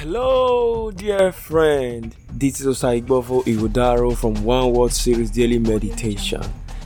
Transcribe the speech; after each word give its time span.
Hello, 0.00 0.90
dear 0.90 1.30
friend. 1.30 2.16
This 2.32 2.58
is 2.58 2.66
Osaigbovo 2.66 3.44
Iwudaro 3.44 4.16
from 4.16 4.32
One 4.44 4.72
Word 4.72 4.92
Series 4.92 5.30
Daily 5.30 5.58
Meditation. 5.58 6.40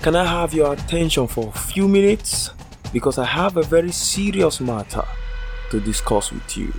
Can 0.00 0.16
I 0.16 0.24
have 0.24 0.52
your 0.52 0.72
attention 0.72 1.28
for 1.28 1.46
a 1.46 1.52
few 1.56 1.86
minutes? 1.86 2.50
Because 2.92 3.18
I 3.18 3.24
have 3.24 3.58
a 3.58 3.62
very 3.62 3.92
serious 3.92 4.60
matter 4.60 5.04
to 5.70 5.78
discuss 5.78 6.32
with 6.32 6.56
you. 6.56 6.74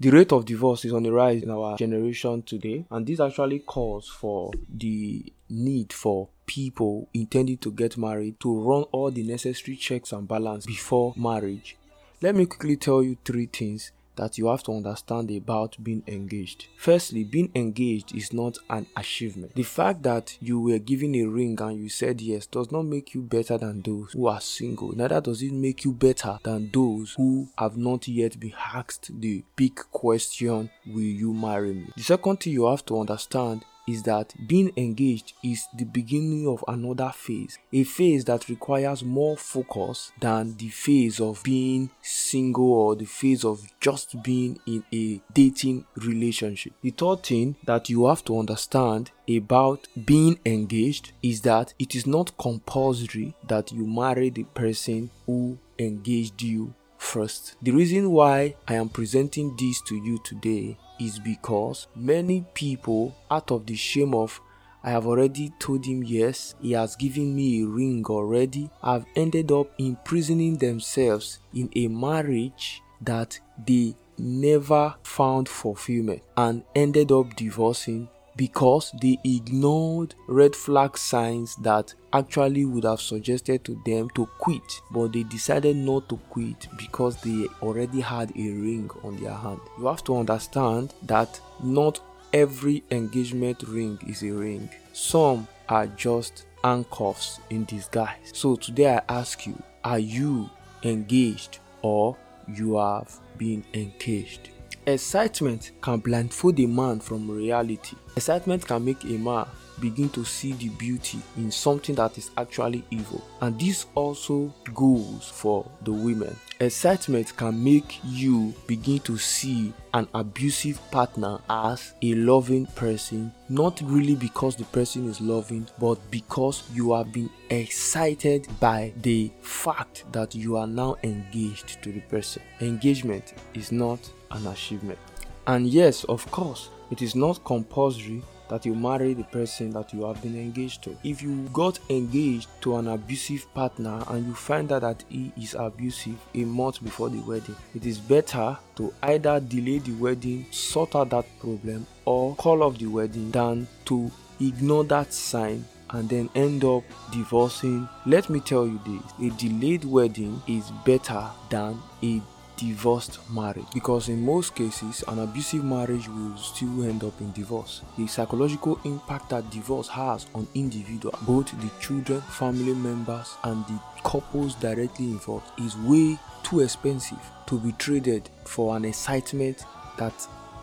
The 0.00 0.08
rate 0.08 0.32
of 0.32 0.46
divorce 0.46 0.86
is 0.86 0.94
on 0.94 1.02
the 1.02 1.12
rise 1.12 1.42
in 1.42 1.50
our 1.50 1.76
generation 1.76 2.40
today, 2.44 2.86
and 2.90 3.06
this 3.06 3.20
actually 3.20 3.58
calls 3.58 4.08
for 4.08 4.52
the 4.74 5.30
need 5.50 5.92
for 5.92 6.30
people 6.50 7.08
intending 7.14 7.56
to 7.56 7.70
get 7.70 7.96
married 7.96 8.40
to 8.40 8.60
run 8.60 8.82
all 8.90 9.08
the 9.12 9.22
necessary 9.22 9.76
checks 9.76 10.10
and 10.10 10.26
balance 10.26 10.66
before 10.66 11.14
marriage. 11.16 11.76
Let 12.20 12.34
me 12.34 12.44
quickly 12.44 12.76
tell 12.76 13.04
you 13.04 13.16
three 13.24 13.46
things 13.46 13.92
that 14.16 14.36
you 14.36 14.48
have 14.48 14.64
to 14.64 14.72
understand 14.72 15.30
about 15.30 15.76
being 15.80 16.02
engaged. 16.08 16.66
Firstly, 16.76 17.22
being 17.22 17.52
engaged 17.54 18.14
is 18.16 18.32
not 18.32 18.58
an 18.68 18.88
achievement. 18.96 19.54
The 19.54 19.62
fact 19.62 20.02
that 20.02 20.36
you 20.40 20.60
were 20.60 20.80
given 20.80 21.14
a 21.14 21.22
ring 21.24 21.56
and 21.60 21.78
you 21.78 21.88
said 21.88 22.20
yes 22.20 22.46
does 22.46 22.72
not 22.72 22.82
make 22.82 23.14
you 23.14 23.22
better 23.22 23.56
than 23.56 23.80
those 23.82 24.12
who 24.12 24.26
are 24.26 24.40
single. 24.40 24.90
Neither 24.90 25.20
does 25.20 25.42
it 25.42 25.52
make 25.52 25.84
you 25.84 25.92
better 25.92 26.40
than 26.42 26.68
those 26.72 27.14
who 27.16 27.48
have 27.56 27.76
not 27.76 28.08
yet 28.08 28.40
been 28.40 28.54
asked 28.74 29.20
the 29.20 29.44
big 29.54 29.76
question 29.92 30.68
Will 30.84 31.00
you 31.00 31.32
marry 31.32 31.74
me? 31.74 31.86
The 31.96 32.02
second 32.02 32.40
thing 32.40 32.54
you 32.54 32.66
have 32.66 32.84
to 32.86 32.98
understand 32.98 33.64
is 33.90 34.02
that 34.04 34.34
being 34.46 34.72
engaged 34.76 35.32
is 35.42 35.66
the 35.76 35.84
beginning 35.84 36.46
of 36.46 36.64
another 36.68 37.12
phase, 37.14 37.58
a 37.72 37.84
phase 37.84 38.24
that 38.24 38.48
requires 38.48 39.02
more 39.02 39.36
focus 39.36 40.12
than 40.20 40.56
the 40.56 40.68
phase 40.68 41.20
of 41.20 41.42
being 41.42 41.90
single 42.02 42.72
or 42.72 42.96
the 42.96 43.04
phase 43.04 43.44
of 43.44 43.60
just 43.80 44.22
being 44.22 44.58
in 44.66 44.84
a 44.92 45.20
dating 45.32 45.84
relationship. 45.96 46.72
The 46.82 46.90
third 46.90 47.22
thing 47.22 47.56
that 47.64 47.88
you 47.88 48.06
have 48.06 48.24
to 48.24 48.38
understand 48.38 49.10
about 49.28 49.86
being 50.04 50.38
engaged 50.44 51.12
is 51.22 51.40
that 51.42 51.74
it 51.78 51.94
is 51.94 52.06
not 52.06 52.36
compulsory 52.38 53.34
that 53.46 53.72
you 53.72 53.86
marry 53.86 54.30
the 54.30 54.44
person 54.44 55.10
who 55.26 55.58
engaged 55.78 56.42
you 56.42 56.74
first. 56.98 57.56
The 57.62 57.70
reason 57.72 58.10
why 58.10 58.54
I 58.68 58.74
am 58.74 58.88
presenting 58.88 59.56
this 59.56 59.80
to 59.82 59.96
you 59.96 60.18
today 60.24 60.76
is 61.00 61.18
because 61.18 61.86
many 61.96 62.44
people, 62.54 63.14
out 63.30 63.50
of 63.50 63.66
the 63.66 63.74
shame 63.74 64.14
of 64.14 64.40
I 64.82 64.90
have 64.90 65.06
already 65.06 65.52
told 65.58 65.84
him 65.84 66.02
yes, 66.02 66.54
he 66.60 66.72
has 66.72 66.96
given 66.96 67.34
me 67.34 67.62
a 67.62 67.66
ring 67.66 68.04
already, 68.06 68.70
have 68.82 69.04
ended 69.14 69.52
up 69.52 69.70
imprisoning 69.78 70.56
themselves 70.56 71.38
in 71.52 71.70
a 71.76 71.88
marriage 71.88 72.82
that 73.02 73.38
they 73.66 73.94
never 74.16 74.94
found 75.02 75.48
fulfillment 75.48 76.22
and 76.36 76.62
ended 76.74 77.12
up 77.12 77.36
divorcing 77.36 78.08
because 78.36 78.92
they 79.00 79.18
ignored 79.24 80.14
red 80.26 80.54
flag 80.54 80.96
signs 80.96 81.56
that 81.56 81.94
actually 82.12 82.64
would 82.64 82.84
have 82.84 83.00
suggested 83.00 83.64
to 83.64 83.80
them 83.84 84.08
to 84.10 84.26
quit, 84.38 84.80
but 84.90 85.12
they 85.12 85.22
decided 85.24 85.76
not 85.76 86.08
to 86.08 86.16
quit 86.30 86.68
because 86.76 87.20
they 87.22 87.46
already 87.62 88.00
had 88.00 88.30
a 88.30 88.50
ring 88.52 88.90
on 89.04 89.16
their 89.16 89.34
hand. 89.34 89.60
You 89.78 89.86
have 89.86 90.04
to 90.04 90.16
understand 90.16 90.94
that 91.02 91.40
not 91.62 92.00
every 92.32 92.82
engagement 92.90 93.62
ring 93.64 93.98
is 94.06 94.22
a 94.22 94.30
ring, 94.30 94.70
some 94.92 95.46
are 95.68 95.86
just 95.86 96.46
handcuffs 96.62 97.40
in 97.50 97.64
disguise. 97.64 98.30
So 98.32 98.56
today 98.56 98.96
I 98.96 99.02
ask 99.08 99.46
you, 99.46 99.60
are 99.84 99.98
you 99.98 100.50
engaged 100.82 101.58
or 101.82 102.16
you 102.48 102.76
have 102.76 103.18
been 103.38 103.64
engaged? 103.74 104.50
Excitement 104.86 105.72
can 105.82 105.98
blindfold 105.98 106.58
a 106.58 106.66
man 106.66 107.00
from 107.00 107.30
reality. 107.30 107.96
Excitement 108.16 108.66
can 108.66 108.84
make 108.84 109.04
a 109.04 109.18
man 109.18 109.46
begin 109.80 110.08
to 110.10 110.24
see 110.24 110.52
the 110.52 110.68
beauty 110.70 111.20
in 111.36 111.50
something 111.50 111.94
that 111.96 112.18
is 112.18 112.30
actually 112.36 112.84
evil. 112.90 113.24
And 113.40 113.58
this 113.58 113.86
also 113.94 114.52
goes 114.74 115.30
for 115.32 115.66
the 115.82 115.92
women. 115.92 116.36
Excitement 116.60 117.34
can 117.36 117.64
make 117.64 118.00
you 118.04 118.54
begin 118.66 118.98
to 119.00 119.16
see 119.16 119.72
an 119.94 120.06
abusive 120.12 120.78
partner 120.90 121.38
as 121.48 121.94
a 122.02 122.14
loving 122.14 122.66
person, 122.66 123.32
not 123.48 123.80
really 123.82 124.14
because 124.14 124.56
the 124.56 124.64
person 124.64 125.08
is 125.08 125.20
loving, 125.20 125.66
but 125.78 125.98
because 126.10 126.62
you 126.74 126.92
have 126.92 127.12
been 127.12 127.30
excited 127.48 128.46
by 128.60 128.92
the 129.00 129.30
fact 129.40 130.04
that 130.12 130.34
you 130.34 130.56
are 130.56 130.66
now 130.66 130.96
engaged 131.02 131.82
to 131.82 131.92
the 131.92 132.00
person. 132.00 132.42
Engagement 132.60 133.34
is 133.54 133.72
not 133.72 133.98
an 134.30 134.46
achievement. 134.46 134.98
And 135.46 135.66
yes, 135.66 136.04
of 136.04 136.30
course, 136.30 136.68
it 136.90 137.02
is 137.02 137.14
not 137.14 137.42
compulsory 137.44 138.22
that 138.50 138.66
you 138.66 138.74
marry 138.74 139.14
the 139.14 139.24
person 139.24 139.70
that 139.70 139.94
you 139.94 140.04
have 140.04 140.20
been 140.22 140.36
engaged 140.36 140.82
to. 140.82 140.96
If 141.02 141.22
you 141.22 141.48
got 141.52 141.78
engaged 141.88 142.48
to 142.62 142.76
an 142.76 142.88
abusive 142.88 143.52
partner 143.54 144.02
and 144.08 144.26
you 144.26 144.34
find 144.34 144.70
out 144.70 144.82
that 144.82 145.04
he 145.08 145.32
is 145.40 145.54
abusive 145.54 146.18
a 146.34 146.44
month 146.44 146.82
before 146.82 147.08
the 147.08 147.20
wedding, 147.20 147.56
it 147.74 147.86
is 147.86 147.98
better 147.98 148.58
to 148.76 148.92
either 149.02 149.40
delay 149.40 149.78
the 149.78 149.92
wedding, 149.92 150.44
sort 150.50 150.94
out 150.94 151.10
that 151.10 151.26
problem, 151.38 151.86
or 152.04 152.34
call 152.36 152.62
off 152.62 152.76
the 152.78 152.86
wedding 152.86 153.30
than 153.30 153.66
to 153.86 154.10
ignore 154.40 154.84
that 154.84 155.12
sign 155.12 155.64
and 155.90 156.08
then 156.08 156.28
end 156.34 156.64
up 156.64 156.84
divorcing. 157.12 157.88
Let 158.06 158.30
me 158.30 158.40
tell 158.40 158.66
you 158.66 158.80
this 158.84 159.32
a 159.32 159.36
delayed 159.36 159.84
wedding 159.84 160.42
is 160.46 160.70
better 160.84 161.28
than 161.50 161.78
a 162.02 162.20
divorced 162.60 163.18
marriage. 163.30 163.66
Because 163.72 164.08
in 164.08 164.24
most 164.24 164.54
cases 164.54 165.02
an 165.08 165.18
abusive 165.20 165.64
marriage 165.64 166.08
will 166.08 166.36
still 166.36 166.84
end 166.84 167.02
up 167.02 167.18
in 167.20 167.32
divorce. 167.32 167.82
The 167.96 168.06
psychological 168.06 168.78
impact 168.84 169.30
that 169.30 169.50
divorce 169.50 169.88
has 169.88 170.26
on 170.34 170.46
individual 170.54 171.18
both 171.22 171.50
the 171.60 171.70
children 171.80 172.20
family 172.20 172.74
members 172.74 173.34
and 173.44 173.64
the 173.66 173.80
couples 174.04 174.54
directly 174.56 175.06
involved 175.06 175.50
is 175.60 175.76
way 175.78 176.18
too 176.42 176.60
expensive 176.60 177.18
to 177.46 177.58
be 177.58 177.72
traded 177.72 178.28
for 178.44 178.76
an 178.76 178.84
excitement 178.84 179.64
that 179.98 180.14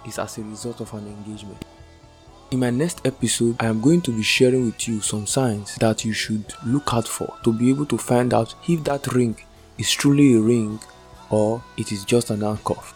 is 0.05 0.19
as 0.19 0.37
a 0.37 0.43
result 0.43 0.79
of 0.81 0.93
an 0.93 1.07
engagement. 1.07 1.65
In 2.49 2.59
my 2.59 2.69
next 2.69 3.05
episode, 3.05 3.57
I 3.59 3.65
am 3.65 3.81
going 3.81 4.01
to 4.03 4.11
be 4.11 4.23
sharing 4.23 4.65
with 4.65 4.87
you 4.87 5.01
some 5.01 5.27
signs 5.27 5.75
that 5.75 6.05
you 6.05 6.13
should 6.13 6.45
look 6.65 6.93
out 6.93 7.07
for 7.07 7.35
to 7.43 7.51
be 7.51 7.69
able 7.69 7.85
to 7.87 7.97
find 7.97 8.33
out 8.33 8.55
if 8.69 8.83
that 8.85 9.05
ring 9.07 9.35
is 9.77 9.91
truly 9.91 10.35
a 10.35 10.39
ring 10.39 10.79
or 11.29 11.63
it 11.77 11.91
is 11.91 12.05
just 12.05 12.29
an 12.29 12.41
handcuff. 12.41 12.93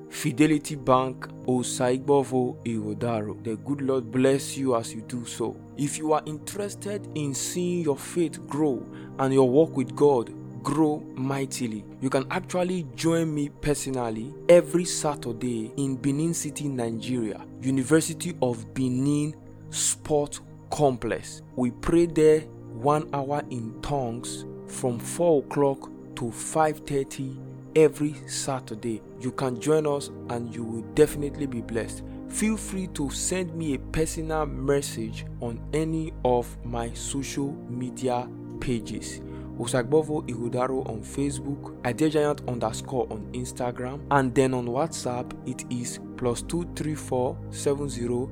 Fidelity 0.09 0.77
Bank 0.77 1.27
Osaigbovo 1.47 2.57
Iwodaro. 2.65 3.43
The 3.43 3.57
good 3.57 3.81
Lord 3.83 4.13
bless 4.13 4.57
you 4.57 4.77
as 4.77 4.95
you 4.95 5.01
do 5.03 5.25
so. 5.25 5.57
If 5.77 5.99
you 5.99 6.13
are 6.13 6.23
interested 6.27 7.09
in 7.17 7.35
seeing 7.35 7.83
your 7.83 7.97
faith 7.97 8.47
grow 8.47 8.87
and 9.19 9.35
your 9.35 9.49
walk 9.49 9.77
with 9.77 9.97
God 9.97 10.33
grow 10.63 11.01
mightily. 11.17 11.85
You 12.01 12.11
can 12.11 12.27
actually 12.31 12.87
join 12.95 13.35
me 13.35 13.49
personally 13.49 14.33
every 14.49 14.85
Saturday 14.85 15.73
in 15.77 15.97
Benin 15.97 16.35
City, 16.35 16.69
Nigeria, 16.69 17.41
University 17.63 18.37
of 18.43 18.73
Benin 18.75 19.35
Sport 19.71 20.41
Complex. 20.71 21.43
We 21.57 21.71
pray 21.71 22.07
there 22.07 22.45
one 22.83 23.09
hour 23.13 23.43
in 23.51 23.81
tongues 23.83 24.47
from 24.67 24.99
4 24.99 25.43
o'clock 25.43 25.91
to 26.17 26.31
5:30 26.31 27.39
every 27.77 28.15
Saturday. 28.27 29.03
You 29.21 29.33
can 29.33 29.61
join 29.61 29.87
us 29.87 30.11
and 30.31 30.55
you 30.55 30.65
will 30.65 30.83
definitely 30.95 31.47
be 31.47 31.61
blessed. 31.61 32.03
Feel 32.29 32.57
free 32.57 32.87
to 32.89 33.11
send 33.11 33.55
me 33.55 33.75
a 33.75 33.79
personal 33.79 34.47
message 34.47 35.27
on 35.41 35.61
any 35.73 36.13
of 36.25 36.47
my 36.65 36.93
social 36.95 37.53
media 37.69 38.29
pages. 38.61 39.21
Osaigbovo 39.59 40.23
Ihudaro 40.27 40.89
on 40.89 41.03
Facebook, 41.03 41.75
Giant 42.11 42.41
underscore 42.49 43.07
on 43.11 43.27
Instagram, 43.33 44.01
and 44.11 44.35
then 44.35 44.55
on 44.55 44.67
WhatsApp 44.67 45.31
it 45.47 45.65
is 45.71 45.99
plus 46.17 46.43
234 46.43 47.37
70 47.51 48.29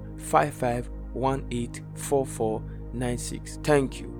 Thank 3.62 4.00
you. 4.00 4.17